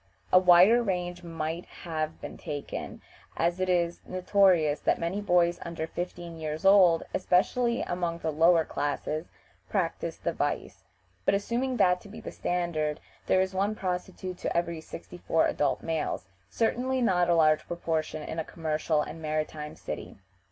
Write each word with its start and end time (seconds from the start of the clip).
A 0.33 0.39
wider 0.39 0.81
range 0.81 1.21
might 1.21 1.67
have 1.83 2.19
been 2.21 2.35
taken, 2.35 3.03
as 3.37 3.59
it 3.59 3.69
is 3.69 4.01
notorious 4.03 4.79
that 4.79 4.97
many 4.97 5.21
boys 5.21 5.59
under 5.61 5.85
fifteen 5.85 6.39
years 6.39 6.65
old, 6.65 7.03
especially 7.13 7.83
among 7.83 8.17
the 8.17 8.31
lower 8.31 8.65
classes, 8.65 9.27
practice 9.69 10.17
the 10.17 10.33
vice; 10.33 10.85
but 11.23 11.35
assuming 11.35 11.77
that 11.77 12.01
to 12.01 12.09
be 12.09 12.19
the 12.19 12.31
standard, 12.31 12.99
there 13.27 13.41
is 13.41 13.53
one 13.53 13.75
prostitute 13.75 14.39
to 14.39 14.57
every 14.57 14.81
sixty 14.81 15.19
four 15.19 15.45
adult 15.45 15.83
males, 15.83 16.25
certainly 16.49 16.99
not 16.99 17.29
a 17.29 17.35
large 17.35 17.67
proportion 17.67 18.23
in 18.23 18.39
a 18.39 18.43
commercial 18.43 19.03
and 19.03 19.21
maritime 19.21 19.75
city. 19.75 20.17